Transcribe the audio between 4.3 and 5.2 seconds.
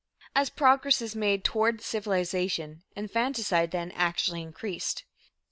increased.